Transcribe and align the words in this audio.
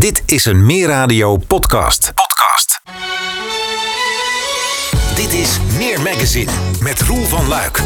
Dit 0.00 0.22
is 0.26 0.44
een 0.44 0.66
Meer 0.66 0.88
Radio 0.88 1.36
podcast. 1.36 2.12
Podcast. 2.14 2.80
Dit 5.14 5.32
is 5.32 5.58
Meer 5.76 6.00
Magazine 6.00 6.50
met 6.82 7.00
Roel 7.00 7.24
van 7.24 7.48
Luik. 7.48 7.80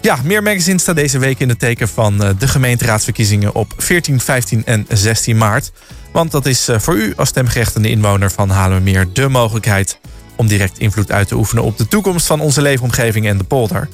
Ja, 0.00 0.18
Meer 0.24 0.42
Magazine 0.42 0.78
staat 0.78 0.96
deze 0.96 1.18
week 1.18 1.38
in 1.38 1.48
het 1.48 1.58
teken 1.58 1.88
van 1.88 2.22
eh, 2.22 2.30
de 2.38 2.48
gemeenteraadsverkiezingen 2.48 3.54
op 3.54 3.72
14, 3.76 4.20
15 4.20 4.64
en 4.64 4.86
16 4.88 5.36
maart. 5.36 5.72
Want 6.12 6.30
dat 6.30 6.46
is 6.46 6.68
eh, 6.68 6.78
voor 6.78 6.94
u 6.94 7.12
als 7.16 7.28
stemgerechtigde 7.28 7.88
inwoner 7.88 8.30
van 8.30 8.50
Haarlemmermeer 8.50 9.12
de 9.12 9.28
mogelijkheid 9.28 9.98
om 10.36 10.46
direct 10.46 10.78
invloed 10.78 11.12
uit 11.12 11.28
te 11.28 11.34
oefenen 11.34 11.64
op 11.64 11.78
de 11.78 11.88
toekomst 11.88 12.26
van 12.26 12.40
onze 12.40 12.62
leefomgeving 12.62 13.26
en 13.26 13.38
de 13.38 13.44
polder. 13.44 13.88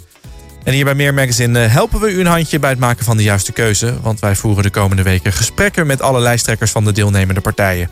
En 0.69 0.75
hier 0.75 0.85
bij 0.85 0.95
Meer 0.95 1.14
Magazine 1.14 1.64
eh, 1.64 1.73
helpen 1.73 2.00
we 2.00 2.12
u 2.12 2.21
een 2.21 2.27
handje 2.27 2.59
bij 2.59 2.71
het 2.71 2.79
maken 2.79 3.05
van 3.05 3.17
de 3.17 3.23
juiste 3.23 3.53
keuze. 3.53 4.00
Want 4.00 4.21
wij 4.21 4.37
voeren 4.37 4.62
de 4.62 4.71
komende 4.71 5.03
weken 5.03 5.32
gesprekken 5.32 5.87
met 5.87 6.03
alle 6.03 6.21
lijsttrekkers 6.21 6.71
van 6.71 6.85
de 6.85 6.93
deelnemende 6.93 7.41
partijen. 7.41 7.91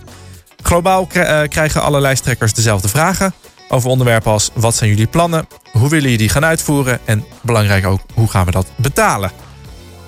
Globaal 0.62 1.08
eh, 1.12 1.42
krijgen 1.48 1.82
alle 1.82 2.00
lijsttrekkers 2.00 2.52
dezelfde 2.54 2.88
vragen 2.88 3.34
over 3.68 3.90
onderwerpen 3.90 4.32
als 4.32 4.50
wat 4.54 4.74
zijn 4.74 4.90
jullie 4.90 5.06
plannen, 5.06 5.46
hoe 5.72 5.88
willen 5.88 6.02
jullie 6.02 6.18
die 6.18 6.28
gaan 6.28 6.44
uitvoeren 6.44 6.98
en 7.04 7.24
belangrijk 7.42 7.86
ook 7.86 8.00
hoe 8.14 8.28
gaan 8.28 8.44
we 8.44 8.50
dat 8.50 8.66
betalen. 8.76 9.30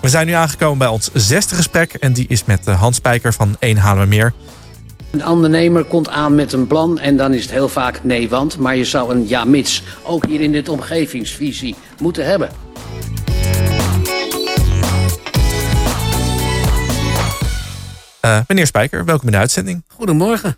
We 0.00 0.08
zijn 0.08 0.26
nu 0.26 0.32
aangekomen 0.32 0.78
bij 0.78 0.88
ons 0.88 1.10
zesde 1.12 1.54
gesprek 1.54 1.92
en 1.92 2.12
die 2.12 2.26
is 2.28 2.44
met 2.44 2.66
eh, 2.66 2.80
Hans 2.80 2.96
Spijker 2.96 3.32
van 3.32 3.56
1 3.58 4.08
Meer. 4.08 4.32
Een 5.10 5.26
ondernemer 5.26 5.84
komt 5.84 6.08
aan 6.08 6.34
met 6.34 6.52
een 6.52 6.66
plan 6.66 6.98
en 6.98 7.16
dan 7.16 7.34
is 7.34 7.42
het 7.42 7.50
heel 7.50 7.68
vaak 7.68 8.04
nee, 8.04 8.28
want. 8.28 8.58
Maar 8.58 8.76
je 8.76 8.84
zou 8.84 9.14
een 9.14 9.28
ja, 9.28 9.44
mits 9.44 9.82
ook 10.02 10.26
hier 10.26 10.40
in 10.40 10.52
dit 10.52 10.68
omgevingsvisie 10.68 11.74
moeten 12.00 12.26
hebben. 12.26 12.50
Uh, 18.24 18.40
meneer 18.46 18.66
Spijker, 18.66 19.04
welkom 19.04 19.26
in 19.26 19.32
de 19.32 19.38
uitzending. 19.38 19.84
Goedemorgen. 19.88 20.56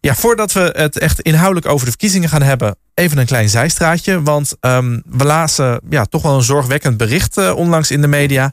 Ja, 0.00 0.14
voordat 0.14 0.52
we 0.52 0.74
het 0.76 0.98
echt 0.98 1.20
inhoudelijk 1.20 1.66
over 1.66 1.84
de 1.84 1.90
verkiezingen 1.90 2.28
gaan 2.28 2.42
hebben, 2.42 2.76
even 2.94 3.18
een 3.18 3.26
klein 3.26 3.48
zijstraatje. 3.48 4.22
Want 4.22 4.56
um, 4.60 5.02
we 5.06 5.24
lazen 5.24 5.80
ja, 5.88 6.04
toch 6.04 6.22
wel 6.22 6.34
een 6.34 6.42
zorgwekkend 6.42 6.96
bericht 6.96 7.38
uh, 7.38 7.56
onlangs 7.56 7.90
in 7.90 8.00
de 8.00 8.06
media. 8.06 8.52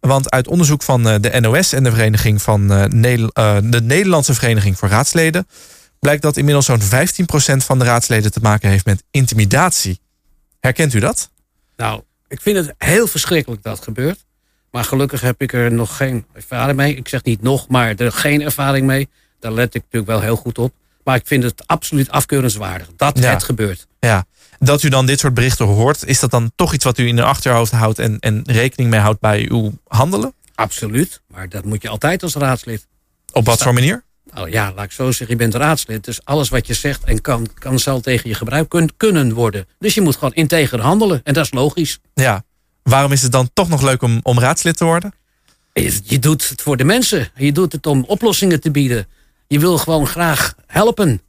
Want 0.00 0.30
uit 0.30 0.48
onderzoek 0.48 0.82
van 0.82 1.08
uh, 1.08 1.14
de 1.20 1.40
NOS 1.40 1.72
en 1.72 1.84
de, 1.84 1.90
vereniging 1.90 2.42
van, 2.42 2.72
uh, 2.72 2.84
de 2.90 3.80
Nederlandse 3.82 4.34
Vereniging 4.34 4.78
voor 4.78 4.88
Raadsleden 4.88 5.46
blijkt 5.98 6.22
dat 6.22 6.36
inmiddels 6.36 6.66
zo'n 6.66 6.80
15% 6.80 6.84
van 7.56 7.78
de 7.78 7.84
raadsleden 7.84 8.32
te 8.32 8.40
maken 8.40 8.70
heeft 8.70 8.84
met 8.84 9.02
intimidatie. 9.10 10.00
Herkent 10.60 10.94
u 10.94 11.00
dat? 11.00 11.30
Nou, 11.76 12.02
ik 12.28 12.40
vind 12.40 12.56
het 12.56 12.74
heel 12.78 13.06
verschrikkelijk 13.06 13.62
dat 13.62 13.82
gebeurt. 13.82 14.26
Maar 14.70 14.84
gelukkig 14.84 15.20
heb 15.20 15.40
ik 15.42 15.52
er 15.52 15.72
nog 15.72 15.96
geen 15.96 16.26
ervaring 16.32 16.76
mee. 16.76 16.94
Ik 16.94 17.08
zeg 17.08 17.22
niet 17.22 17.42
nog, 17.42 17.68
maar 17.68 17.94
er 17.94 18.12
geen 18.12 18.42
ervaring 18.42 18.86
mee. 18.86 19.08
Daar 19.40 19.52
let 19.52 19.74
ik 19.74 19.82
natuurlijk 19.82 20.10
wel 20.12 20.20
heel 20.20 20.36
goed 20.36 20.58
op. 20.58 20.74
Maar 21.04 21.16
ik 21.16 21.26
vind 21.26 21.42
het 21.42 21.66
absoluut 21.66 22.10
afkeurenswaardig 22.10 22.88
dat 22.96 23.18
het 23.18 23.42
gebeurt. 23.42 23.86
Ja, 24.00 24.24
dat 24.58 24.82
u 24.82 24.88
dan 24.88 25.06
dit 25.06 25.20
soort 25.20 25.34
berichten 25.34 25.66
hoort, 25.66 26.04
is 26.04 26.20
dat 26.20 26.30
dan 26.30 26.52
toch 26.56 26.74
iets 26.74 26.84
wat 26.84 26.98
u 26.98 27.06
in 27.06 27.18
uw 27.18 27.24
achterhoofd 27.24 27.72
houdt 27.72 27.98
en, 27.98 28.18
en 28.18 28.42
rekening 28.46 28.90
mee 28.90 29.00
houdt 29.00 29.20
bij 29.20 29.50
uw 29.50 29.72
handelen? 29.86 30.34
Absoluut, 30.54 31.20
maar 31.26 31.48
dat 31.48 31.64
moet 31.64 31.82
je 31.82 31.88
altijd 31.88 32.22
als 32.22 32.34
raadslid. 32.34 32.86
Op 33.32 33.46
wat 33.46 33.62
voor 33.62 33.74
manier? 33.74 34.04
Nou 34.32 34.50
ja, 34.50 34.72
laat 34.74 34.84
ik 34.84 34.92
zo 34.92 35.06
zeggen, 35.06 35.28
je 35.28 35.36
bent 35.36 35.54
raadslid. 35.54 36.04
Dus 36.04 36.24
alles 36.24 36.48
wat 36.48 36.66
je 36.66 36.74
zegt 36.74 37.04
en 37.04 37.20
kan, 37.20 37.48
kan 37.58 37.78
zal 37.78 38.00
tegen 38.00 38.28
je 38.28 38.34
gebruik 38.34 38.92
kunnen 38.96 39.32
worden. 39.32 39.66
Dus 39.78 39.94
je 39.94 40.00
moet 40.00 40.14
gewoon 40.14 40.34
integer 40.34 40.80
handelen. 40.80 41.20
En 41.24 41.34
dat 41.34 41.44
is 41.44 41.52
logisch. 41.52 41.98
Ja. 42.14 42.44
Waarom 42.82 43.12
is 43.12 43.22
het 43.22 43.32
dan 43.32 43.50
toch 43.52 43.68
nog 43.68 43.82
leuk 43.82 44.02
om, 44.02 44.20
om 44.22 44.38
raadslid 44.38 44.76
te 44.76 44.84
worden? 44.84 45.12
Je, 45.72 46.00
je 46.04 46.18
doet 46.18 46.48
het 46.48 46.62
voor 46.62 46.76
de 46.76 46.84
mensen. 46.84 47.30
Je 47.34 47.52
doet 47.52 47.72
het 47.72 47.86
om 47.86 48.04
oplossingen 48.06 48.60
te 48.60 48.70
bieden. 48.70 49.06
Je 49.46 49.58
wil 49.58 49.78
gewoon 49.78 50.06
graag 50.06 50.54
helpen. 50.66 51.22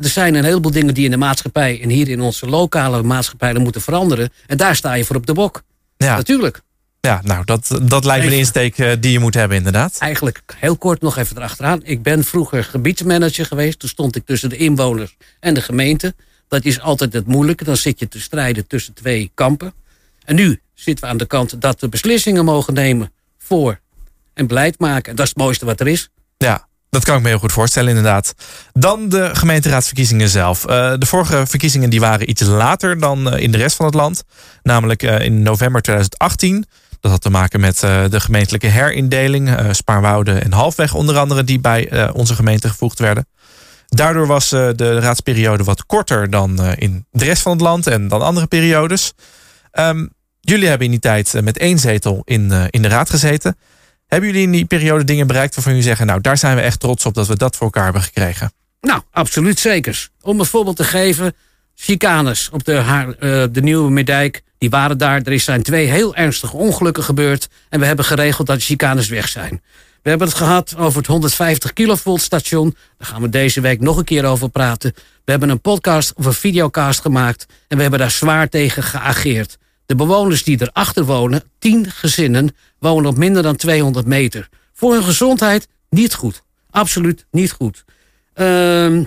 Er 0.00 0.08
zijn 0.08 0.34
een 0.34 0.44
heleboel 0.44 0.70
dingen 0.70 0.94
die 0.94 1.04
in 1.04 1.10
de 1.10 1.16
maatschappij... 1.16 1.82
en 1.82 1.88
hier 1.88 2.08
in 2.08 2.20
onze 2.20 2.46
lokale 2.46 3.02
maatschappij 3.02 3.54
moeten 3.54 3.80
veranderen. 3.80 4.32
En 4.46 4.56
daar 4.56 4.76
sta 4.76 4.94
je 4.94 5.04
voor 5.04 5.16
op 5.16 5.26
de 5.26 5.32
bok. 5.32 5.62
Ja. 5.96 6.16
Natuurlijk. 6.16 6.60
Ja, 7.00 7.20
nou, 7.24 7.44
dat, 7.44 7.80
dat 7.82 8.04
lijkt 8.04 8.24
me 8.24 8.30
de 8.30 8.36
insteek 8.36 8.78
eh, 8.78 8.92
die 9.00 9.12
je 9.12 9.18
moet 9.18 9.34
hebben, 9.34 9.56
inderdaad. 9.56 9.96
Eigenlijk 9.98 10.42
heel 10.56 10.76
kort 10.76 11.00
nog 11.00 11.16
even 11.16 11.36
erachteraan. 11.36 11.80
Ik 11.84 12.02
ben 12.02 12.24
vroeger 12.24 12.64
gebiedsmanager 12.64 13.46
geweest. 13.46 13.78
Toen 13.78 13.88
stond 13.88 14.16
ik 14.16 14.26
tussen 14.26 14.48
de 14.48 14.56
inwoners 14.56 15.16
en 15.40 15.54
de 15.54 15.62
gemeente. 15.62 16.14
Dat 16.48 16.64
is 16.64 16.80
altijd 16.80 17.12
het 17.12 17.26
moeilijke. 17.26 17.64
Dan 17.64 17.76
zit 17.76 17.98
je 17.98 18.08
te 18.08 18.20
strijden 18.20 18.66
tussen 18.66 18.94
twee 18.94 19.30
kampen. 19.34 19.72
En 20.24 20.34
nu 20.34 20.60
zitten 20.74 21.04
we 21.04 21.10
aan 21.10 21.16
de 21.16 21.26
kant 21.26 21.60
dat 21.60 21.80
we 21.80 21.88
beslissingen 21.88 22.44
mogen 22.44 22.74
nemen 22.74 23.12
voor 23.38 23.80
en 24.34 24.46
beleid 24.46 24.78
maken. 24.78 25.10
En 25.10 25.16
dat 25.16 25.24
is 25.26 25.32
het 25.32 25.42
mooiste 25.42 25.64
wat 25.64 25.80
er 25.80 25.88
is. 25.88 26.08
Ja, 26.36 26.68
dat 26.90 27.04
kan 27.04 27.16
ik 27.16 27.22
me 27.22 27.28
heel 27.28 27.38
goed 27.38 27.52
voorstellen, 27.52 27.88
inderdaad. 27.88 28.34
Dan 28.72 29.08
de 29.08 29.30
gemeenteraadsverkiezingen 29.32 30.28
zelf. 30.28 30.62
Uh, 30.68 30.92
de 30.98 31.06
vorige 31.06 31.46
verkiezingen 31.46 31.90
die 31.90 32.00
waren 32.00 32.30
iets 32.30 32.42
later 32.42 32.98
dan 32.98 33.34
uh, 33.34 33.40
in 33.40 33.52
de 33.52 33.58
rest 33.58 33.76
van 33.76 33.86
het 33.86 33.94
land. 33.94 34.24
Namelijk 34.62 35.02
uh, 35.02 35.20
in 35.20 35.42
november 35.42 35.82
2018. 35.82 36.64
Dat 37.00 37.10
had 37.10 37.20
te 37.20 37.30
maken 37.30 37.60
met 37.60 37.78
de 37.80 38.20
gemeentelijke 38.20 38.66
herindeling. 38.66 39.56
Spaarwouden 39.70 40.42
en 40.42 40.52
Halfweg 40.52 40.94
onder 40.94 41.18
andere, 41.18 41.44
die 41.44 41.60
bij 41.60 42.10
onze 42.12 42.34
gemeente 42.34 42.68
gevoegd 42.68 42.98
werden. 42.98 43.26
Daardoor 43.86 44.26
was 44.26 44.48
de 44.48 44.98
raadsperiode 44.98 45.64
wat 45.64 45.86
korter 45.86 46.30
dan 46.30 46.74
in 46.74 47.06
de 47.10 47.24
rest 47.24 47.42
van 47.42 47.52
het 47.52 47.60
land 47.60 47.86
en 47.86 48.08
dan 48.08 48.22
andere 48.22 48.46
periodes. 48.46 49.12
Um, 49.72 50.10
jullie 50.40 50.68
hebben 50.68 50.84
in 50.84 50.90
die 50.90 51.00
tijd 51.00 51.40
met 51.42 51.58
één 51.58 51.78
zetel 51.78 52.22
in, 52.24 52.52
in 52.70 52.82
de 52.82 52.88
raad 52.88 53.10
gezeten. 53.10 53.56
Hebben 54.10 54.28
jullie 54.28 54.44
in 54.46 54.52
die 54.52 54.64
periode 54.64 55.04
dingen 55.04 55.26
bereikt 55.26 55.54
waarvan 55.54 55.72
jullie 55.72 55.88
zeggen... 55.88 56.06
nou, 56.06 56.20
daar 56.20 56.38
zijn 56.38 56.56
we 56.56 56.62
echt 56.62 56.80
trots 56.80 57.06
op 57.06 57.14
dat 57.14 57.26
we 57.26 57.36
dat 57.36 57.56
voor 57.56 57.66
elkaar 57.66 57.84
hebben 57.84 58.02
gekregen? 58.02 58.52
Nou, 58.80 59.02
absoluut 59.10 59.58
zeker. 59.58 60.08
Om 60.20 60.40
een 60.40 60.46
voorbeeld 60.46 60.76
te 60.76 60.84
geven... 60.84 61.34
chicanes 61.74 62.48
op 62.52 62.64
de, 62.64 62.72
uh, 62.72 63.44
de 63.52 63.62
Nieuwe 63.62 63.90
Meerdijk, 63.90 64.42
die 64.58 64.70
waren 64.70 64.98
daar. 64.98 65.22
Er 65.22 65.40
zijn 65.40 65.62
twee 65.62 65.86
heel 65.86 66.14
ernstige 66.14 66.56
ongelukken 66.56 67.02
gebeurd... 67.02 67.48
en 67.68 67.80
we 67.80 67.86
hebben 67.86 68.04
geregeld 68.04 68.46
dat 68.46 68.58
de 68.58 68.64
chicanes 68.64 69.08
weg 69.08 69.28
zijn. 69.28 69.62
We 70.02 70.08
hebben 70.08 70.28
het 70.28 70.36
gehad 70.36 70.76
over 70.76 70.98
het 70.98 71.06
150 71.06 71.72
kilovolt 71.72 72.20
station. 72.20 72.76
Daar 72.98 73.08
gaan 73.08 73.22
we 73.22 73.28
deze 73.28 73.60
week 73.60 73.80
nog 73.80 73.96
een 73.96 74.04
keer 74.04 74.24
over 74.24 74.48
praten. 74.48 74.92
We 75.24 75.30
hebben 75.30 75.48
een 75.48 75.60
podcast 75.60 76.12
of 76.14 76.24
een 76.24 76.32
videocast 76.32 77.00
gemaakt... 77.00 77.46
en 77.68 77.76
we 77.76 77.82
hebben 77.82 78.00
daar 78.00 78.10
zwaar 78.10 78.48
tegen 78.48 78.82
geageerd. 78.82 79.58
De 79.90 79.96
bewoners 79.96 80.42
die 80.44 80.60
erachter 80.60 81.04
wonen, 81.04 81.42
tien 81.58 81.90
gezinnen, 81.90 82.56
wonen 82.78 83.10
op 83.10 83.16
minder 83.16 83.42
dan 83.42 83.56
200 83.56 84.06
meter. 84.06 84.48
Voor 84.72 84.92
hun 84.92 85.02
gezondheid 85.02 85.68
niet 85.88 86.14
goed. 86.14 86.42
Absoluut 86.70 87.26
niet 87.30 87.52
goed. 87.52 87.84
Uh, 88.34 89.02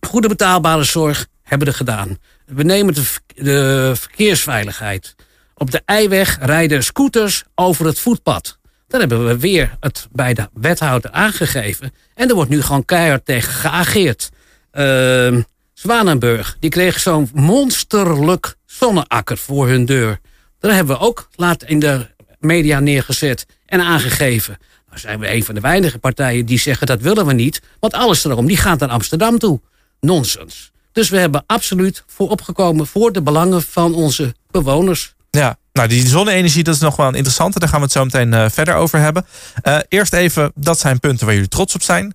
goede 0.00 0.28
betaalbare 0.28 0.84
zorg 0.84 1.26
hebben 1.42 1.68
we 1.68 1.74
gedaan. 1.74 2.18
We 2.46 2.62
nemen 2.62 2.94
de, 2.94 3.04
de 3.34 3.92
verkeersveiligheid. 3.94 5.14
Op 5.54 5.70
de 5.70 5.82
Eiweg 5.84 6.38
rijden 6.40 6.84
scooters 6.84 7.44
over 7.54 7.86
het 7.86 7.98
voetpad. 7.98 8.58
Daar 8.88 9.00
hebben 9.00 9.26
we 9.26 9.38
weer 9.38 9.76
het 9.80 10.08
bij 10.12 10.34
de 10.34 10.48
wethouder 10.52 11.10
aangegeven. 11.10 11.92
En 12.14 12.28
er 12.28 12.34
wordt 12.34 12.50
nu 12.50 12.62
gewoon 12.62 12.84
keihard 12.84 13.24
tegen 13.24 13.52
geageerd. 13.52 14.30
Uh, 14.72 15.36
Zwanenburg, 15.72 16.56
die 16.60 16.70
kreeg 16.70 17.00
zo'n 17.00 17.30
monsterlijk 17.34 18.56
zonneakker 18.82 19.38
voor 19.38 19.68
hun 19.68 19.84
deur. 19.84 20.20
Dat 20.58 20.70
hebben 20.70 20.96
we 20.96 21.02
ook 21.02 21.28
laat 21.34 21.62
in 21.62 21.78
de 21.78 22.06
media 22.40 22.80
neergezet 22.80 23.46
en 23.66 23.80
aangegeven. 23.80 24.58
Nou 24.86 25.00
zijn 25.00 25.18
we 25.18 25.32
een 25.32 25.44
van 25.44 25.54
de 25.54 25.60
weinige 25.60 25.98
partijen 25.98 26.46
die 26.46 26.58
zeggen 26.58 26.86
dat 26.86 27.00
willen 27.00 27.26
we 27.26 27.32
niet. 27.32 27.62
Want 27.80 27.92
alles 27.92 28.24
erom, 28.24 28.46
die 28.46 28.56
gaat 28.56 28.78
naar 28.78 28.88
Amsterdam 28.88 29.38
toe. 29.38 29.60
Nonsens. 30.00 30.70
Dus 30.92 31.08
we 31.08 31.18
hebben 31.18 31.44
absoluut 31.46 32.04
voor 32.06 32.30
opgekomen 32.30 32.86
voor 32.86 33.12
de 33.12 33.22
belangen 33.22 33.62
van 33.62 33.94
onze 33.94 34.34
bewoners. 34.50 35.14
Ja, 35.30 35.56
nou 35.72 35.88
die 35.88 36.06
zonne-energie 36.06 36.62
dat 36.62 36.74
is 36.74 36.80
nog 36.80 36.96
wel 36.96 37.08
een 37.08 37.14
interessante. 37.14 37.58
Daar 37.58 37.68
gaan 37.68 37.78
we 37.78 37.84
het 37.84 37.94
zo 37.94 38.04
meteen 38.04 38.32
uh, 38.32 38.48
verder 38.48 38.74
over 38.74 38.98
hebben. 38.98 39.26
Uh, 39.62 39.78
eerst 39.88 40.12
even, 40.12 40.52
dat 40.54 40.78
zijn 40.78 41.00
punten 41.00 41.26
waar 41.26 41.34
jullie 41.34 41.48
trots 41.48 41.74
op 41.74 41.82
zijn. 41.82 42.14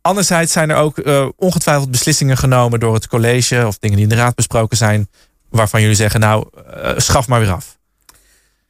Anderzijds 0.00 0.52
zijn 0.52 0.70
er 0.70 0.76
ook 0.76 0.98
uh, 0.98 1.28
ongetwijfeld 1.36 1.90
beslissingen 1.90 2.36
genomen 2.36 2.80
door 2.80 2.94
het 2.94 3.08
college... 3.08 3.66
of 3.66 3.78
dingen 3.78 3.96
die 3.96 4.06
in 4.06 4.12
de 4.12 4.20
raad 4.20 4.34
besproken 4.34 4.76
zijn... 4.76 5.08
waarvan 5.52 5.80
jullie 5.80 5.96
zeggen, 5.96 6.20
nou, 6.20 6.46
schaf 6.96 7.28
maar 7.28 7.40
weer 7.40 7.52
af. 7.52 7.78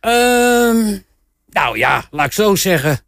Ehm, 0.01 0.99
nou 1.49 1.79
ja, 1.79 2.05
laat 2.11 2.27
ik 2.27 2.33
zo 2.33 2.55
zeggen. 2.55 3.01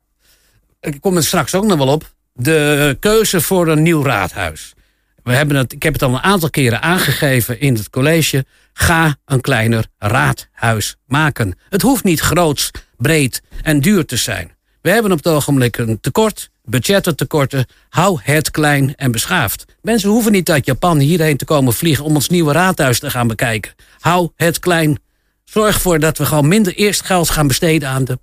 Ik 0.81 1.01
kom 1.01 1.17
er 1.17 1.25
straks 1.25 1.55
ook 1.55 1.65
nog 1.65 1.79
wel 1.79 1.89
op. 1.89 2.13
De 2.33 2.97
keuze 3.01 3.41
voor 3.41 3.69
een 3.69 3.83
nieuw 3.83 4.05
raadhuis. 4.05 4.75
We 5.23 5.33
hebben 5.33 5.57
het, 5.57 5.73
ik 5.73 5.83
heb 5.83 5.93
het 5.93 6.03
al 6.03 6.15
een 6.15 6.23
aantal 6.23 6.51
keren 6.51 6.83
aangegeven 6.83 7.61
in 7.61 7.75
het 7.75 7.91
college. 7.91 8.45
Ga 8.73 9.17
een 9.25 9.41
kleiner 9.41 9.87
raadhuis 9.99 10.97
maken. 11.07 11.59
Het 11.69 11.83
hoeft 11.83 12.05
niet 12.05 12.21
groots, 12.21 12.71
breed 12.97 13.43
en 13.63 13.81
duur 13.81 14.05
te 14.07 14.17
zijn. 14.17 14.54
We 14.85 14.91
hebben 14.91 15.13
op 15.13 15.17
het 15.17 15.27
ogenblik 15.27 15.77
een 15.77 16.01
tekort, 16.01 16.51
budgettentekorten. 16.65 17.67
Hou 17.89 18.19
het 18.23 18.51
klein 18.51 18.95
en 18.95 19.13
beschaafd. 19.13 19.65
Mensen 19.83 20.11
hoeven 20.11 20.33
niet 20.33 20.51
uit 20.51 20.67
Japan 20.67 20.99
hierheen 20.99 21.37
te 21.37 21.45
komen 21.45 21.73
vliegen 21.73 22.05
om 22.05 22.15
ons 22.15 22.29
nieuwe 22.29 22.53
raadhuis 22.53 22.99
te 22.99 23.11
gaan 23.11 23.27
bekijken. 23.27 23.75
Hou 23.99 24.31
het 24.37 24.59
klein 24.59 24.99
Zorg 25.45 25.75
ervoor 25.75 25.99
dat 25.99 26.19
we 26.19 26.27
gewoon 26.27 26.49
minder 26.49 26.75
eerst 26.75 27.05
geld 27.05 27.31
gaan 27.31 27.47
besteden 27.47 27.89
aan 27.89 28.05
de, 28.05 28.19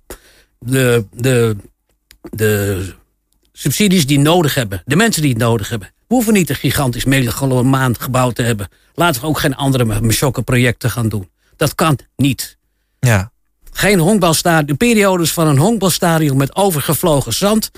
de, 1.12 1.56
de, 2.30 2.94
subsidies 3.52 4.06
die 4.06 4.18
nodig 4.18 4.54
hebben. 4.54 4.82
De 4.84 4.96
mensen 4.96 5.22
die 5.22 5.30
het 5.30 5.40
nodig 5.40 5.68
hebben. 5.68 5.88
We 5.96 6.14
hoeven 6.14 6.32
niet 6.32 6.50
een 6.50 6.56
gigantisch 6.56 7.04
megalomaan 7.04 8.00
gebouw 8.00 8.30
te 8.30 8.42
hebben. 8.42 8.68
Laten 8.94 9.20
we 9.20 9.26
ook 9.26 9.38
geen 9.38 9.56
andere 9.56 10.42
projecten 10.44 10.90
gaan 10.90 11.08
doen. 11.08 11.30
Dat 11.56 11.74
kan 11.74 11.98
niet. 12.16 12.58
Ja. 13.00 13.32
Geen 13.72 13.98
honkbalstadion. 13.98 14.76
Periodes 14.76 15.32
van 15.32 15.46
een 15.46 15.58
honkbalstadion 15.58 16.36
met 16.36 16.56
overgevlogen 16.56 17.32
zand. 17.32 17.70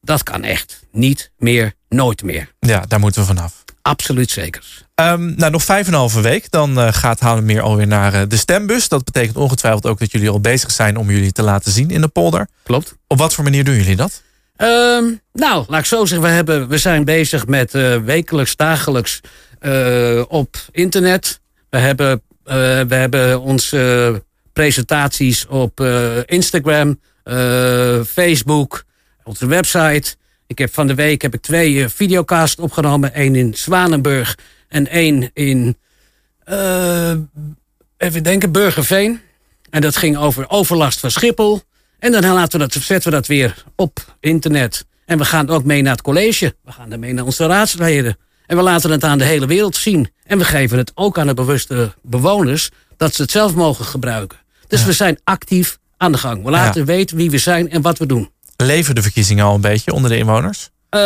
Dat 0.00 0.22
kan 0.22 0.42
echt 0.42 0.86
niet 0.92 1.30
meer, 1.36 1.72
nooit 1.88 2.22
meer. 2.22 2.52
Ja, 2.58 2.84
daar 2.88 3.00
moeten 3.00 3.20
we 3.20 3.26
vanaf. 3.26 3.64
Absoluut 3.82 4.30
zeker. 4.30 4.62
Um, 4.94 5.34
nou, 5.36 5.52
nog 5.52 5.64
vijf 5.64 5.86
en 5.86 5.92
een 5.92 5.98
halve 5.98 6.20
week. 6.20 6.50
Dan 6.50 6.78
uh, 6.78 6.92
gaat 6.92 7.20
Haarlemmeer 7.20 7.60
alweer 7.60 7.86
naar 7.86 8.14
uh, 8.14 8.22
de 8.28 8.36
stembus. 8.36 8.88
Dat 8.88 9.04
betekent 9.04 9.36
ongetwijfeld 9.36 9.86
ook 9.86 9.98
dat 9.98 10.12
jullie 10.12 10.30
al 10.30 10.40
bezig 10.40 10.70
zijn 10.70 10.96
om 10.96 11.10
jullie 11.10 11.32
te 11.32 11.42
laten 11.42 11.72
zien 11.72 11.90
in 11.90 12.00
de 12.00 12.08
polder. 12.08 12.48
Klopt. 12.62 12.94
Op 13.06 13.18
wat 13.18 13.34
voor 13.34 13.44
manier 13.44 13.64
doen 13.64 13.74
jullie 13.74 13.96
dat? 13.96 14.22
Um, 14.56 15.20
nou, 15.32 15.64
laat 15.68 15.80
ik 15.80 15.86
zo 15.86 16.04
zeggen. 16.04 16.28
We, 16.28 16.34
hebben, 16.34 16.68
we 16.68 16.78
zijn 16.78 17.04
bezig 17.04 17.46
met 17.46 17.74
uh, 17.74 17.96
wekelijks, 17.96 18.56
dagelijks 18.56 19.20
op 20.28 20.56
internet. 20.70 21.40
We 21.70 21.78
hebben, 21.78 22.22
we 22.44 22.86
hebben 22.88 23.40
onze 23.40 24.22
presentaties 24.58 25.46
op 25.46 25.80
Instagram, 26.26 27.00
Facebook, 28.06 28.84
onze 29.24 29.46
website. 29.46 30.16
Ik 30.46 30.58
heb 30.58 30.74
van 30.74 30.86
de 30.86 30.94
week 30.94 31.22
heb 31.22 31.34
ik 31.34 31.40
twee 31.40 31.72
uh, 31.72 31.88
videocasts 31.88 32.60
opgenomen. 32.60 33.14
één 33.14 33.34
in 33.34 33.54
Zwanenburg 33.54 34.38
en 34.68 34.88
één 34.88 35.30
in, 35.34 35.76
even 37.96 38.22
denken, 38.22 38.52
Burgerveen. 38.52 39.20
En 39.70 39.80
dat 39.80 39.96
ging 39.96 40.16
over 40.16 40.50
overlast 40.50 41.00
van 41.00 41.10
Schiphol. 41.10 41.60
En 41.98 42.12
dan 42.12 42.22
laten 42.22 42.60
we 42.60 42.68
dat, 42.68 42.82
zetten 42.82 43.10
we 43.10 43.16
dat 43.16 43.26
weer 43.26 43.64
op 43.76 44.16
internet. 44.20 44.86
En 45.04 45.18
we 45.18 45.24
gaan 45.24 45.48
ook 45.48 45.64
mee 45.64 45.82
naar 45.82 45.92
het 45.92 46.02
college. 46.02 46.54
We 46.64 46.72
gaan 46.72 46.92
ermee 46.92 47.12
naar 47.12 47.24
onze 47.24 47.46
raadsleden. 47.46 48.18
En 48.46 48.56
we 48.56 48.62
laten 48.62 48.90
het 48.90 49.04
aan 49.04 49.18
de 49.18 49.24
hele 49.24 49.46
wereld 49.46 49.76
zien. 49.76 50.10
En 50.24 50.38
we 50.38 50.44
geven 50.44 50.78
het 50.78 50.92
ook 50.94 51.18
aan 51.18 51.26
de 51.26 51.34
bewuste 51.34 51.94
bewoners 52.02 52.70
dat 52.96 53.14
ze 53.14 53.22
het 53.22 53.30
zelf 53.30 53.54
mogen 53.54 53.84
gebruiken. 53.84 54.46
Dus 54.68 54.84
we 54.84 54.92
zijn 54.92 55.18
actief 55.24 55.78
aan 55.96 56.12
de 56.12 56.18
gang. 56.18 56.44
We 56.44 56.50
laten 56.50 56.84
weten 56.84 57.16
wie 57.16 57.30
we 57.30 57.38
zijn 57.38 57.70
en 57.70 57.82
wat 57.82 57.98
we 57.98 58.06
doen. 58.06 58.30
Leven 58.56 58.94
de 58.94 59.02
verkiezingen 59.02 59.44
al 59.44 59.54
een 59.54 59.60
beetje 59.60 59.92
onder 59.92 60.10
de 60.10 60.16
inwoners? 60.16 60.70
Uh, 60.90 61.00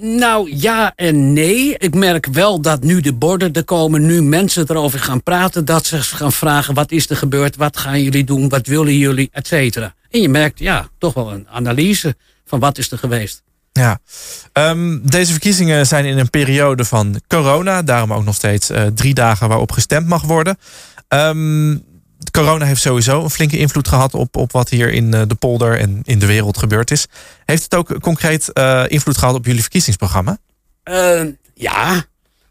nou 0.00 0.56
ja 0.56 0.92
en 0.96 1.32
nee. 1.32 1.78
Ik 1.78 1.94
merk 1.94 2.26
wel 2.26 2.60
dat 2.60 2.82
nu 2.82 3.00
de 3.00 3.12
borden 3.12 3.52
er 3.52 3.64
komen, 3.64 4.06
nu 4.06 4.22
mensen 4.22 4.64
erover 4.68 4.98
gaan 4.98 5.22
praten, 5.22 5.64
dat 5.64 5.86
ze 5.86 6.02
gaan 6.02 6.32
vragen 6.32 6.74
wat 6.74 6.92
is 6.92 7.10
er 7.10 7.16
gebeurd, 7.16 7.56
wat 7.56 7.76
gaan 7.76 8.02
jullie 8.02 8.24
doen, 8.24 8.48
wat 8.48 8.66
willen 8.66 8.96
jullie, 8.98 9.28
et 9.32 9.46
cetera. 9.46 9.94
En 10.10 10.20
je 10.20 10.28
merkt 10.28 10.58
ja, 10.58 10.88
toch 10.98 11.14
wel 11.14 11.32
een 11.32 11.48
analyse 11.48 12.16
van 12.46 12.60
wat 12.60 12.78
is 12.78 12.90
er 12.90 12.98
geweest. 12.98 13.42
Ja, 13.72 13.98
um, 14.52 15.00
deze 15.08 15.30
verkiezingen 15.30 15.86
zijn 15.86 16.04
in 16.04 16.18
een 16.18 16.30
periode 16.30 16.84
van 16.84 17.20
corona, 17.28 17.82
daarom 17.82 18.12
ook 18.12 18.24
nog 18.24 18.34
steeds 18.34 18.70
uh, 18.70 18.86
drie 18.94 19.14
dagen 19.14 19.48
waarop 19.48 19.72
gestemd 19.72 20.08
mag 20.08 20.22
worden. 20.22 20.58
Um, 21.08 21.84
corona 22.30 22.64
heeft 22.64 22.80
sowieso 22.80 23.22
een 23.22 23.30
flinke 23.30 23.58
invloed 23.58 23.88
gehad 23.88 24.14
op, 24.14 24.36
op 24.36 24.52
wat 24.52 24.68
hier 24.68 24.92
in 24.92 25.14
eh, 25.14 25.22
de 25.26 25.34
polder 25.34 25.78
en 25.78 26.00
in 26.04 26.18
de 26.18 26.26
wereld 26.26 26.58
gebeurd 26.58 26.90
is. 26.90 27.06
Heeft 27.44 27.62
het 27.62 27.74
ook 27.74 28.00
concreet 28.00 28.50
uh, 28.54 28.84
invloed 28.88 29.18
gehad 29.18 29.34
op 29.34 29.44
jullie 29.44 29.60
verkiezingsprogramma? 29.60 30.38
Uh, 30.84 31.22
ja, 31.54 32.04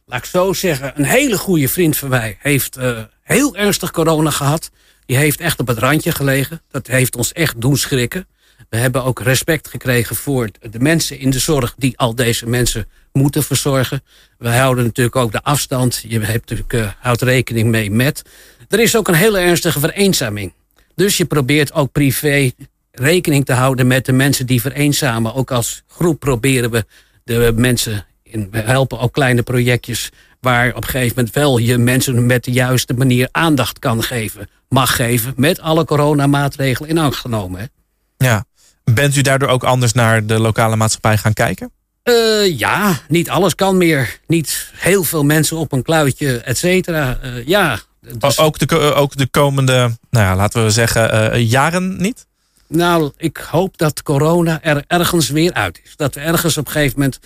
laat 0.06 0.20
ik 0.20 0.26
zo 0.26 0.54
zeggen. 0.54 0.94
Een 0.96 1.06
hele 1.06 1.38
goede 1.38 1.68
vriend 1.68 1.98
van 1.98 2.10
mij 2.10 2.38
heeft 2.40 2.78
heel 3.24 3.56
ernstig 3.56 3.92
corona 3.92 4.30
gehad. 4.30 4.72
Die 5.06 5.18
heeft 5.18 5.40
echt 5.40 5.60
op 5.60 5.68
het 5.68 5.78
randje 5.78 6.12
gelegen. 6.12 6.62
Dat 6.72 6.88
heeft 6.88 7.16
ons 7.16 7.34
echt 7.34 7.62
doen 7.62 7.78
schrikken. 7.78 8.28
We 8.70 8.78
hebben 8.78 9.04
ook 9.04 9.20
respect 9.20 9.68
gekregen 9.68 10.16
voor 10.16 10.50
de 10.72 10.80
mensen 10.80 11.20
in 11.20 11.30
de 11.30 11.40
zorg 11.40 11.74
die 11.78 11.98
al 11.98 12.16
deze 12.16 12.48
mensen 12.48 12.88
moeten 13.12 13.44
verzorgen. 13.44 14.04
We 14.38 14.50
houden 14.50 14.84
natuurlijk 14.84 15.16
ook 15.16 15.32
de 15.32 15.44
afstand. 15.44 16.04
Je 16.08 16.20
hebt 16.20 16.50
natuurlijk, 16.50 16.96
houdt 17.00 17.22
rekening 17.22 17.70
mee 17.70 17.92
met. 17.92 18.22
Er 18.68 18.80
is 18.80 18.96
ook 18.96 19.08
een 19.08 19.14
hele 19.14 19.40
ernstige 19.40 19.80
vereenzaming. 19.80 20.54
Dus 20.96 21.18
je 21.18 21.26
probeert 21.26 21.74
ook 21.74 21.92
privé 21.92 22.52
rekening 22.92 23.46
te 23.46 23.54
houden 23.54 23.88
met 23.88 24.06
de 24.06 24.14
mensen 24.14 24.46
die 24.46 24.62
vereenzamen. 24.62 25.34
Ook 25.34 25.52
als 25.52 25.84
groep 25.88 26.20
proberen 26.20 26.72
we 26.72 26.86
de 27.24 27.54
mensen, 27.56 28.06
in, 28.24 28.48
we 28.52 28.58
helpen 28.58 29.00
ook 29.00 29.14
kleine 29.14 29.44
projectjes 29.44 30.12
waar 30.40 30.70
op 30.70 30.84
een 30.84 30.90
gegeven 30.90 31.16
moment 31.16 31.36
wel 31.36 31.58
je 31.58 31.78
mensen 31.78 32.26
met 32.26 32.44
de 32.44 32.52
juiste 32.52 32.94
manier 32.94 33.30
aandacht 33.32 33.80
kan 33.80 34.04
geven, 34.04 34.50
mag 34.70 34.96
geven, 34.96 35.34
met 35.36 35.60
alle 35.60 35.86
coronamaatregelen 35.86 36.90
in 36.90 36.98
acht 36.98 37.18
genomen. 37.18 37.70
Ja. 38.18 38.46
Bent 38.84 39.16
u 39.16 39.22
daardoor 39.22 39.50
ook 39.50 39.64
anders 39.64 39.94
naar 39.94 40.26
de 40.26 40.40
lokale 40.40 40.76
maatschappij 40.76 41.18
gaan 41.18 41.34
kijken? 41.34 41.72
Uh, 42.04 42.58
ja, 42.58 43.00
niet 43.08 43.30
alles 43.30 43.56
kan 43.56 43.78
meer. 43.78 44.20
Niet 44.28 44.72
heel 44.74 45.04
veel 45.04 45.24
mensen 45.24 45.58
op 45.58 45.72
een 45.72 45.84
kluitje, 45.84 46.40
et 46.40 46.58
cetera. 46.58 47.20
Uh, 47.24 47.48
ja, 47.48 47.80
dus... 48.18 48.38
Ook, 48.38 48.68
de, 48.68 48.94
ook 48.94 49.18
de 49.18 49.28
komende, 49.28 49.98
nou 50.10 50.26
ja, 50.26 50.36
laten 50.36 50.64
we 50.64 50.70
zeggen, 50.70 51.34
uh, 51.34 51.50
jaren 51.50 52.02
niet? 52.02 52.26
Nou, 52.68 53.12
ik 53.18 53.38
hoop 53.38 53.78
dat 53.78 54.04
corona 54.04 54.62
er 54.62 54.84
ergens 54.88 55.30
weer 55.30 55.54
uit 55.54 55.82
is. 55.84 55.96
Dat 55.96 56.16
er 56.16 56.22
ergens 56.22 56.58
op 56.58 56.66
een 56.66 56.72
gegeven 56.72 57.00
moment, 57.00 57.20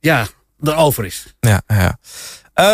ja, 0.00 0.26
erover 0.62 1.04
is. 1.04 1.34
Ja, 1.40 1.62
ja. 1.66 1.98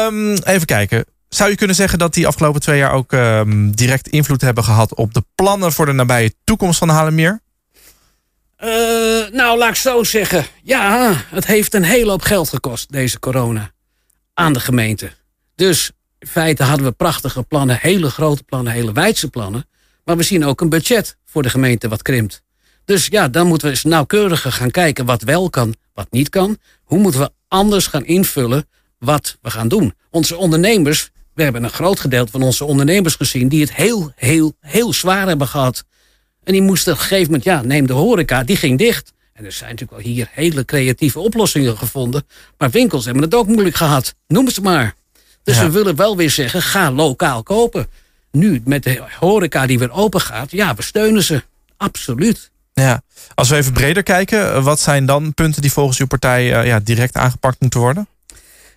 Um, 0.06 0.34
even 0.34 0.66
kijken. 0.66 1.04
Zou 1.30 1.50
je 1.50 1.56
kunnen 1.56 1.76
zeggen 1.76 1.98
dat 1.98 2.14
die 2.14 2.26
afgelopen 2.26 2.60
twee 2.60 2.78
jaar 2.78 2.92
ook 2.92 3.12
um, 3.12 3.70
direct 3.76 4.08
invloed 4.08 4.40
hebben 4.40 4.64
gehad 4.64 4.94
op 4.94 5.14
de 5.14 5.24
plannen 5.34 5.72
voor 5.72 5.86
de 5.86 5.92
nabije 5.92 6.34
toekomst 6.44 6.78
van 6.78 6.88
Haarlemmeer? 6.88 7.40
Uh, 8.64 8.68
nou, 9.32 9.58
laat 9.58 9.68
ik 9.68 9.74
zo 9.74 10.04
zeggen. 10.04 10.44
Ja, 10.62 11.14
het 11.28 11.46
heeft 11.46 11.74
een 11.74 11.82
hele 11.82 12.10
hoop 12.10 12.22
geld 12.22 12.48
gekost, 12.48 12.92
deze 12.92 13.18
corona. 13.18 13.70
Aan 14.34 14.52
de 14.52 14.60
gemeente. 14.60 15.10
Dus 15.54 15.90
in 16.18 16.28
feite 16.28 16.62
hadden 16.62 16.86
we 16.86 16.92
prachtige 16.92 17.42
plannen, 17.42 17.78
hele 17.80 18.10
grote 18.10 18.42
plannen, 18.42 18.72
hele 18.72 18.92
wijdse 18.92 19.28
plannen. 19.28 19.68
Maar 20.04 20.16
we 20.16 20.22
zien 20.22 20.44
ook 20.44 20.60
een 20.60 20.68
budget 20.68 21.16
voor 21.24 21.42
de 21.42 21.50
gemeente 21.50 21.88
wat 21.88 22.02
krimpt. 22.02 22.42
Dus 22.84 23.06
ja, 23.06 23.28
dan 23.28 23.46
moeten 23.46 23.66
we 23.66 23.72
eens 23.72 23.84
nauwkeuriger 23.84 24.52
gaan 24.52 24.70
kijken 24.70 25.04
wat 25.04 25.22
wel 25.22 25.50
kan, 25.50 25.74
wat 25.94 26.06
niet 26.10 26.28
kan. 26.28 26.58
Hoe 26.84 26.98
moeten 26.98 27.20
we 27.20 27.30
anders 27.48 27.86
gaan 27.86 28.04
invullen 28.04 28.68
wat 28.98 29.38
we 29.42 29.50
gaan 29.50 29.68
doen? 29.68 29.94
Onze 30.10 30.36
ondernemers, 30.36 31.10
we 31.40 31.46
hebben 31.46 31.70
een 31.70 31.76
groot 31.76 32.00
gedeelte 32.00 32.30
van 32.30 32.42
onze 32.42 32.64
ondernemers 32.64 33.14
gezien... 33.14 33.48
die 33.48 33.60
het 33.60 33.74
heel, 33.74 34.12
heel, 34.16 34.54
heel 34.60 34.92
zwaar 34.92 35.26
hebben 35.26 35.46
gehad. 35.46 35.84
En 36.44 36.52
die 36.52 36.62
moesten 36.62 36.92
op 36.92 36.98
een 36.98 37.04
gegeven 37.04 37.26
moment, 37.26 37.44
ja, 37.44 37.62
neem 37.62 37.86
de 37.86 37.92
horeca, 37.92 38.44
die 38.44 38.56
ging 38.56 38.78
dicht. 38.78 39.12
En 39.32 39.44
er 39.44 39.52
zijn 39.52 39.70
natuurlijk 39.70 40.02
wel 40.02 40.12
hier 40.12 40.28
hele 40.32 40.64
creatieve 40.64 41.18
oplossingen 41.18 41.78
gevonden. 41.78 42.26
Maar 42.58 42.70
winkels 42.70 43.04
hebben 43.04 43.22
het 43.22 43.34
ook 43.34 43.46
moeilijk 43.46 43.76
gehad. 43.76 44.14
Noem 44.26 44.46
het 44.46 44.62
maar. 44.62 44.94
Dus 45.42 45.58
we 45.58 45.70
willen 45.70 45.96
wel 45.96 46.16
weer 46.16 46.30
zeggen, 46.30 46.62
ga 46.62 46.92
lokaal 46.92 47.42
kopen. 47.42 47.86
Nu, 48.32 48.62
met 48.64 48.82
de 48.82 49.02
horeca 49.18 49.66
die 49.66 49.78
weer 49.78 49.92
open 49.92 50.20
gaat, 50.20 50.50
ja, 50.50 50.74
we 50.74 50.82
steunen 50.82 51.22
ze. 51.22 51.42
Absoluut. 51.76 52.50
Ja, 52.72 53.02
als 53.34 53.48
we 53.48 53.56
even 53.56 53.72
breder 53.72 54.02
kijken, 54.02 54.62
wat 54.62 54.80
zijn 54.80 55.06
dan 55.06 55.34
punten 55.34 55.62
die 55.62 55.72
volgens 55.72 55.98
uw 55.98 56.06
partij 56.06 56.60
uh, 56.60 56.66
ja, 56.66 56.80
direct 56.80 57.14
aangepakt 57.14 57.60
moeten 57.60 57.80
worden? 57.80 58.08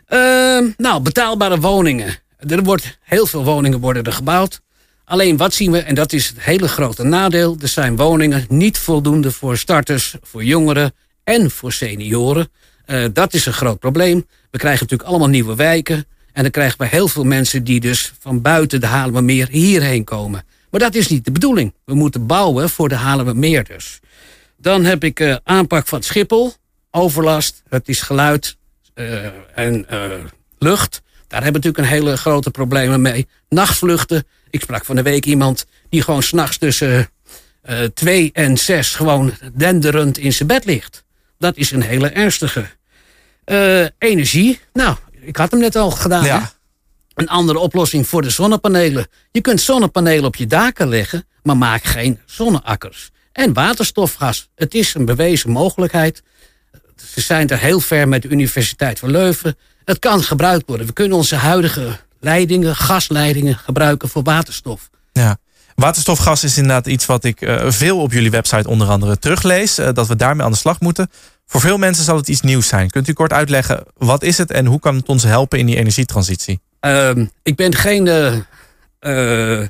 Uh, 0.09 0.73
nou, 0.77 1.01
betaalbare 1.01 1.59
woningen. 1.59 2.22
Er 2.47 2.63
wordt 2.63 2.97
heel 3.01 3.25
veel 3.25 3.43
woningen 3.43 3.79
worden 3.79 4.03
er 4.03 4.13
gebouwd. 4.13 4.61
Alleen 5.05 5.37
wat 5.37 5.53
zien 5.53 5.71
we, 5.71 5.79
en 5.79 5.95
dat 5.95 6.13
is 6.13 6.27
het 6.27 6.41
hele 6.41 6.67
grote 6.67 7.03
nadeel, 7.03 7.57
er 7.61 7.67
zijn 7.67 7.95
woningen 7.95 8.45
niet 8.49 8.77
voldoende 8.77 9.31
voor 9.31 9.57
starters, 9.57 10.15
voor 10.21 10.43
jongeren 10.43 10.93
en 11.23 11.51
voor 11.51 11.71
senioren. 11.71 12.49
Uh, 12.85 13.05
dat 13.13 13.33
is 13.33 13.45
een 13.45 13.53
groot 13.53 13.79
probleem. 13.79 14.27
We 14.51 14.57
krijgen 14.57 14.81
natuurlijk 14.81 15.09
allemaal 15.09 15.27
nieuwe 15.27 15.55
wijken. 15.55 16.05
En 16.33 16.41
dan 16.41 16.51
krijgen 16.51 16.77
we 16.77 16.85
heel 16.85 17.07
veel 17.07 17.23
mensen 17.23 17.63
die 17.63 17.79
dus 17.79 18.13
van 18.19 18.41
buiten 18.41 18.81
de 18.81 18.87
meer 19.21 19.47
hierheen 19.49 20.03
komen. 20.03 20.45
Maar 20.69 20.79
dat 20.79 20.95
is 20.95 21.07
niet 21.07 21.25
de 21.25 21.31
bedoeling. 21.31 21.73
We 21.85 21.93
moeten 21.93 22.25
bouwen 22.25 22.69
voor 22.69 22.89
de 22.89 23.33
meer 23.33 23.63
dus. 23.63 23.99
Dan 24.57 24.85
heb 24.85 25.03
ik 25.03 25.19
uh, 25.19 25.35
aanpak 25.43 25.87
van 25.87 26.03
Schiphol. 26.03 26.53
Overlast, 26.91 27.63
het 27.69 27.87
is 27.87 28.01
geluid 28.01 28.57
uh, 28.95 29.25
en 29.55 29.85
lucht. 30.59 31.01
Daar 31.33 31.43
hebben 31.43 31.61
we 31.61 31.67
natuurlijk 31.67 31.93
een 31.93 32.03
hele 32.03 32.17
grote 32.17 32.51
problemen 32.51 33.01
mee. 33.01 33.27
Nachtvluchten. 33.49 34.27
Ik 34.49 34.61
sprak 34.61 34.85
van 34.85 34.95
de 34.95 35.01
week 35.01 35.25
iemand 35.25 35.65
die 35.89 36.01
gewoon 36.01 36.23
s'nachts 36.23 36.57
tussen 36.57 37.09
twee 37.93 38.29
en 38.33 38.57
zes 38.57 38.95
gewoon 38.95 39.33
denderend 39.53 40.17
in 40.17 40.33
zijn 40.33 40.47
bed 40.47 40.65
ligt. 40.65 41.03
Dat 41.37 41.57
is 41.57 41.71
een 41.71 41.81
hele 41.81 42.09
ernstige. 42.09 42.65
energie. 43.97 44.59
Nou, 44.73 44.95
ik 45.21 45.37
had 45.37 45.51
hem 45.51 45.59
net 45.59 45.75
al 45.75 45.91
gedaan. 45.91 46.25
Ja. 46.25 46.51
Een 47.13 47.29
andere 47.29 47.59
oplossing 47.59 48.07
voor 48.07 48.21
de 48.21 48.29
zonnepanelen. 48.29 49.07
Je 49.31 49.41
kunt 49.41 49.61
zonnepanelen 49.61 50.25
op 50.25 50.35
je 50.35 50.47
daken 50.47 50.87
leggen, 50.87 51.27
maar 51.43 51.57
maak 51.57 51.83
geen 51.83 52.19
zonneakkers. 52.25 53.09
En 53.31 53.53
waterstofgas. 53.53 54.49
Het 54.55 54.73
is 54.73 54.93
een 54.93 55.05
bewezen 55.05 55.49
mogelijkheid. 55.49 56.23
Ze 56.95 57.21
zijn 57.21 57.49
er 57.49 57.59
heel 57.59 57.79
ver 57.79 58.07
met 58.07 58.21
de 58.21 58.29
Universiteit 58.29 58.99
van 58.99 59.11
Leuven. 59.11 59.57
Het 59.85 59.99
kan 59.99 60.23
gebruikt 60.23 60.63
worden. 60.67 60.87
We 60.87 60.93
kunnen 60.93 61.17
onze 61.17 61.35
huidige 61.35 61.99
leidingen, 62.19 62.75
gasleidingen 62.75 63.55
gebruiken 63.55 64.09
voor 64.09 64.23
waterstof. 64.23 64.89
Ja. 65.11 65.37
Waterstofgas 65.75 66.43
is 66.43 66.57
inderdaad 66.57 66.87
iets 66.87 67.05
wat 67.05 67.23
ik 67.23 67.41
uh, 67.41 67.63
veel 67.67 67.99
op 67.99 68.11
jullie 68.11 68.31
website 68.31 68.69
onder 68.69 68.87
andere 68.87 69.17
teruglees. 69.17 69.79
Uh, 69.79 69.89
dat 69.93 70.07
we 70.07 70.15
daarmee 70.15 70.45
aan 70.45 70.51
de 70.51 70.57
slag 70.57 70.79
moeten. 70.79 71.09
Voor 71.45 71.61
veel 71.61 71.77
mensen 71.77 72.03
zal 72.03 72.15
het 72.15 72.27
iets 72.27 72.41
nieuws 72.41 72.67
zijn. 72.67 72.89
Kunt 72.89 73.07
u 73.07 73.13
kort 73.13 73.33
uitleggen, 73.33 73.83
wat 73.97 74.23
is 74.23 74.37
het 74.37 74.51
en 74.51 74.65
hoe 74.65 74.79
kan 74.79 74.95
het 74.95 75.09
ons 75.09 75.23
helpen 75.23 75.59
in 75.59 75.65
die 75.65 75.77
energietransitie? 75.77 76.61
Ehm, 76.79 77.25
ik 77.43 77.55
ben 77.55 77.75
geen, 77.75 78.05
uh, 78.99 79.67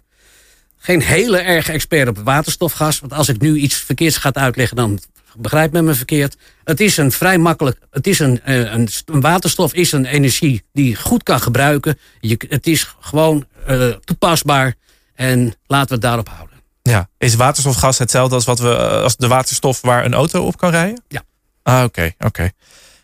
geen 0.77 1.01
hele 1.01 1.37
erg 1.37 1.69
expert 1.69 2.07
op 2.07 2.17
waterstofgas. 2.23 2.99
Want 2.99 3.13
als 3.13 3.29
ik 3.29 3.41
nu 3.41 3.57
iets 3.57 3.75
verkeerds 3.75 4.17
ga 4.17 4.33
uitleggen, 4.33 4.75
dan 4.75 4.99
begrijp 5.37 5.71
men 5.71 5.85
me 5.85 5.93
verkeerd. 5.93 6.37
Het 6.63 6.79
is 6.79 6.97
een 6.97 7.11
vrij 7.11 7.37
makkelijk. 7.37 7.77
Het 7.91 8.07
is 8.07 8.19
een, 8.19 8.39
een, 8.43 8.89
een 9.05 9.21
waterstof 9.21 9.73
is 9.73 9.91
een 9.91 10.05
energie 10.05 10.63
die 10.73 10.89
je 10.89 10.95
goed 10.95 11.23
kan 11.23 11.39
gebruiken. 11.39 11.99
Je, 12.19 12.39
het 12.49 12.67
is 12.67 12.95
gewoon 12.99 13.45
uh, 13.69 13.89
toepasbaar. 13.89 14.75
En 15.15 15.55
laten 15.65 15.87
we 15.87 15.93
het 15.93 16.03
daarop 16.03 16.29
houden. 16.29 16.57
Ja, 16.81 17.09
is 17.17 17.35
waterstofgas 17.35 17.97
hetzelfde 17.97 18.35
als, 18.35 18.45
wat 18.45 18.59
we, 18.59 18.77
als 18.77 19.15
de 19.15 19.27
waterstof 19.27 19.81
waar 19.81 20.05
een 20.05 20.13
auto 20.13 20.45
op 20.45 20.57
kan 20.57 20.69
rijden? 20.69 21.03
Ja. 21.07 21.23
Ah, 21.63 21.83
oké, 21.83 22.11
oké. 22.19 22.49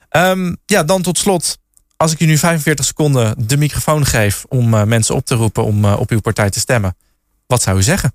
Ehm, 0.09 0.55
ja, 0.65 0.83
dan 0.83 1.01
tot 1.01 1.17
slot. 1.17 1.57
Als 1.97 2.11
ik 2.11 2.19
u 2.19 2.25
nu 2.25 2.37
45 2.37 2.85
seconden 2.85 3.47
de 3.47 3.57
microfoon 3.57 4.05
geef 4.05 4.45
om 4.47 4.73
uh, 4.73 4.83
mensen 4.83 5.15
op 5.15 5.25
te 5.25 5.35
roepen 5.35 5.63
om 5.63 5.85
uh, 5.85 5.99
op 5.99 6.09
uw 6.09 6.19
partij 6.19 6.49
te 6.49 6.59
stemmen, 6.59 6.95
wat 7.47 7.61
zou 7.61 7.77
u 7.77 7.83
zeggen? 7.83 8.13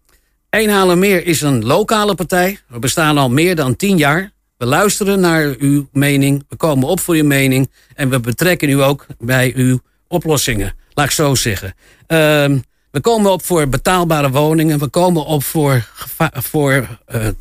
Meer 0.55 1.27
is 1.27 1.41
een 1.41 1.65
lokale 1.65 2.15
partij. 2.15 2.59
We 2.69 2.79
bestaan 2.79 3.19
al 3.19 3.31
meer 3.31 3.57
dan 3.57 3.77
10 3.77 3.97
jaar. 3.97 4.33
We 4.57 4.67
luisteren 4.67 5.21
naar 5.21 5.55
uw 5.59 5.89
mening. 5.93 6.45
We 6.49 6.57
komen 6.57 6.89
op 6.89 7.01
voor 7.01 7.15
uw 7.15 7.25
mening. 7.25 7.71
En 7.95 8.11
we 8.11 8.21
betrekken 8.21 8.69
u 8.69 8.83
ook 8.83 9.07
bij 9.19 9.53
uw 9.57 9.81
oplossingen. 10.09 10.75
Laat 10.93 11.07
ik 11.07 11.13
zo 11.13 11.35
zeggen. 11.35 11.69
Uh, 11.69 12.17
we 12.91 13.01
komen 13.01 13.33
op 13.33 13.45
voor 13.45 13.69
betaalbare 13.69 14.31
woningen. 14.31 14.79
We 14.79 14.89
komen 14.89 15.25
op 15.25 15.45
voor, 15.45 15.89
voor, 16.51 16.87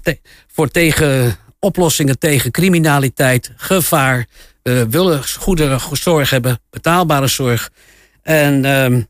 te, 0.02 0.20
voor 0.48 0.68
tegen 0.68 1.36
oplossingen 1.60 2.20
tegen 2.20 2.52
criminaliteit, 2.52 3.52
gevaar. 3.56 4.26
We 4.62 4.88
willen 4.90 5.24
goede 5.40 5.80
zorg 5.92 6.30
hebben, 6.30 6.60
betaalbare 6.70 7.28
zorg. 7.28 7.70
En 8.22 8.54
uh, 8.56 9.02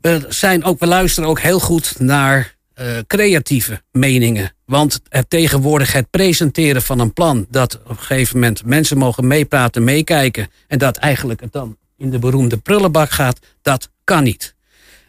we, 0.00 0.26
zijn 0.28 0.64
ook, 0.64 0.78
we 0.78 0.86
luisteren 0.86 1.28
ook 1.28 1.40
heel 1.40 1.60
goed 1.60 1.94
naar 1.98 2.58
uh, 2.80 2.98
creatieve 3.06 3.82
meningen. 3.92 4.52
Want 4.64 5.00
het 5.08 5.30
tegenwoordig 5.30 5.92
het 5.92 6.10
presenteren 6.10 6.82
van 6.82 6.98
een 6.98 7.12
plan... 7.12 7.46
dat 7.50 7.74
op 7.82 7.88
een 7.88 7.96
gegeven 7.96 8.34
moment 8.38 8.64
mensen 8.64 8.98
mogen 8.98 9.26
meepraten, 9.26 9.84
meekijken... 9.84 10.48
en 10.66 10.78
dat 10.78 10.96
eigenlijk 10.96 11.40
het 11.40 11.52
dan 11.52 11.76
in 11.96 12.10
de 12.10 12.18
beroemde 12.18 12.56
prullenbak 12.56 13.10
gaat... 13.10 13.38
dat 13.62 13.90
kan 14.04 14.22
niet. 14.22 14.54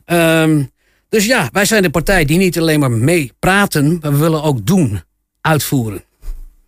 Um, 0.05 0.71
dus 1.09 1.25
ja, 1.25 1.49
wij 1.51 1.65
zijn 1.65 1.81
de 1.81 1.89
partij 1.89 2.25
die 2.25 2.37
niet 2.37 2.59
alleen 2.59 2.79
maar 2.79 2.91
meepraten... 2.91 3.97
maar 4.01 4.11
we 4.11 4.17
willen 4.17 4.43
ook 4.43 4.65
doen, 4.65 5.01
uitvoeren. 5.41 6.03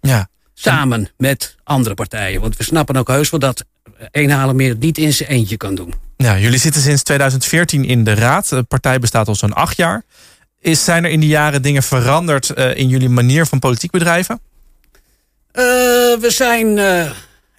Ja. 0.01 0.29
Samen 0.53 1.09
met 1.17 1.55
andere 1.63 1.95
partijen. 1.95 2.41
Want 2.41 2.57
we 2.57 2.63
snappen 2.63 2.95
ook 2.95 3.07
heus 3.07 3.29
wel 3.29 3.39
dat 3.39 3.65
Eenhalen 4.11 4.55
meer 4.55 4.75
niet 4.79 4.97
in 4.97 5.13
zijn 5.13 5.29
eentje 5.29 5.57
kan 5.57 5.75
doen. 5.75 5.93
Ja, 6.17 6.39
jullie 6.39 6.59
zitten 6.59 6.81
sinds 6.81 7.03
2014 7.03 7.85
in 7.85 8.03
de 8.03 8.13
raad. 8.13 8.49
De 8.49 8.63
partij 8.63 8.99
bestaat 8.99 9.27
al 9.27 9.35
zo'n 9.35 9.53
acht 9.53 9.77
jaar. 9.77 10.03
Is, 10.63 10.83
zijn 10.83 11.03
er 11.03 11.09
in 11.09 11.19
die 11.19 11.29
jaren 11.29 11.61
dingen 11.61 11.83
veranderd 11.83 12.51
uh, 12.55 12.75
in 12.75 12.87
jullie 12.87 13.09
manier 13.09 13.45
van 13.45 13.59
politiek 13.59 13.91
bedrijven? 13.91 14.39
Uh, 15.53 15.63
we 16.19 16.27
zijn 16.27 16.77
uh, 16.77 17.11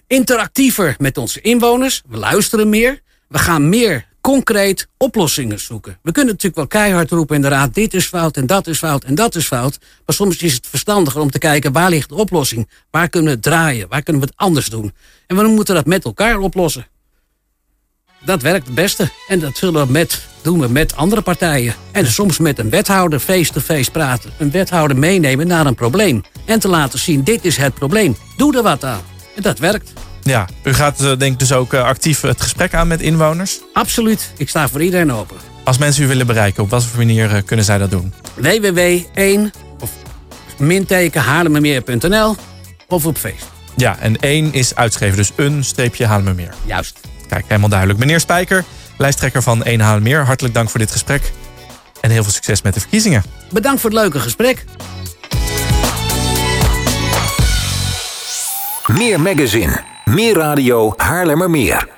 interactiever 0.07 0.95
met 0.97 1.17
onze 1.17 1.41
inwoners. 1.41 2.01
We 2.07 2.17
luisteren 2.17 2.69
meer. 2.69 3.01
We 3.27 3.37
gaan 3.37 3.69
meer 3.69 4.05
concreet 4.21 4.87
oplossingen 4.97 5.59
zoeken. 5.59 5.97
We 6.01 6.11
kunnen 6.11 6.33
natuurlijk 6.33 6.55
wel 6.55 6.81
keihard 6.81 7.11
roepen 7.11 7.35
in 7.35 7.41
de 7.41 7.47
raad... 7.47 7.73
dit 7.73 7.93
is 7.93 8.05
fout 8.05 8.37
en 8.37 8.45
dat 8.45 8.67
is 8.67 8.77
fout 8.77 9.03
en 9.03 9.15
dat 9.15 9.35
is 9.35 9.47
fout. 9.47 9.77
Maar 10.05 10.15
soms 10.15 10.37
is 10.37 10.53
het 10.53 10.67
verstandiger 10.67 11.21
om 11.21 11.31
te 11.31 11.37
kijken... 11.37 11.71
waar 11.71 11.89
ligt 11.89 12.09
de 12.09 12.15
oplossing? 12.15 12.69
Waar 12.91 13.09
kunnen 13.09 13.29
we 13.29 13.35
het 13.35 13.45
draaien? 13.45 13.87
Waar 13.89 14.03
kunnen 14.03 14.21
we 14.21 14.27
het 14.27 14.37
anders 14.37 14.69
doen? 14.69 14.93
En 15.27 15.35
we 15.35 15.47
moeten 15.47 15.75
dat 15.75 15.85
met 15.85 16.05
elkaar 16.05 16.39
oplossen. 16.39 16.87
Dat 18.23 18.41
werkt 18.41 18.65
het 18.65 18.75
beste. 18.75 19.09
En 19.27 19.39
dat 19.39 19.57
zullen 19.57 19.85
we 19.85 19.91
met, 19.91 20.21
doen 20.45 20.59
we 20.59 20.67
met 20.67 20.95
andere 20.95 21.21
partijen. 21.21 21.73
En 21.91 22.11
soms 22.11 22.37
met 22.37 22.59
een 22.59 22.69
wethouder 22.69 23.19
face-to-face 23.19 23.75
-face 23.75 23.91
praten. 23.91 24.31
Een 24.37 24.51
wethouder 24.51 24.97
meenemen 24.97 25.47
naar 25.47 25.65
een 25.65 25.75
probleem. 25.75 26.23
En 26.45 26.59
te 26.59 26.67
laten 26.67 26.99
zien, 26.99 27.23
dit 27.23 27.45
is 27.45 27.57
het 27.57 27.73
probleem. 27.73 28.17
Doe 28.37 28.57
er 28.57 28.63
wat 28.63 28.83
aan. 28.83 29.01
En 29.35 29.41
dat 29.41 29.59
werkt. 29.59 29.93
Ja, 30.21 30.47
u 30.63 30.73
gaat 30.73 30.97
denk 30.97 31.21
ik 31.21 31.39
dus 31.39 31.53
ook 31.53 31.73
actief 31.73 32.21
het 32.21 32.41
gesprek 32.41 32.73
aan 32.73 32.87
met 32.87 33.01
inwoners? 33.01 33.59
Absoluut. 33.73 34.33
Ik 34.37 34.49
sta 34.49 34.69
voor 34.69 34.81
iedereen 34.81 35.11
open. 35.11 35.35
Als 35.63 35.77
mensen 35.77 36.03
u 36.03 36.07
willen 36.07 36.27
bereiken, 36.27 36.63
op 36.63 36.69
wat 36.69 36.83
voor 36.83 36.97
manier 36.97 37.43
kunnen 37.43 37.65
zij 37.65 37.77
dat 37.77 37.91
doen? 37.91 38.13
www.1 38.35 39.59
of 39.79 39.91
minteken 40.57 41.21
haarlemmermeer.nl 41.21 42.35
of 42.87 43.05
op 43.05 43.17
Facebook. 43.17 43.51
Ja, 43.75 43.99
en 43.99 44.19
1 44.19 44.53
is 44.53 44.75
uitgeschreven, 44.75 45.17
dus 45.17 45.31
een 45.35 45.63
streepje 45.63 46.05
Haarlemmermeer. 46.05 46.53
Juist. 46.65 46.99
Kijk, 47.27 47.45
helemaal 47.47 47.69
duidelijk. 47.69 47.99
Meneer 47.99 48.19
Spijker, 48.19 48.63
lijsttrekker 48.97 49.41
van 49.41 49.63
1 49.63 49.79
Haarlemmermeer, 49.79 50.25
hartelijk 50.25 50.53
dank 50.53 50.69
voor 50.69 50.79
dit 50.79 50.91
gesprek. 50.91 51.31
En 52.01 52.09
heel 52.09 52.23
veel 52.23 52.31
succes 52.31 52.61
met 52.61 52.73
de 52.73 52.79
verkiezingen. 52.79 53.23
Bedankt 53.51 53.81
voor 53.81 53.89
het 53.89 53.99
leuke 53.99 54.19
gesprek. 54.19 54.65
Meer 58.87 59.21
magazine, 59.21 59.83
meer 60.05 60.35
radio 60.35 60.93
Haarlemmermeer. 60.97 61.94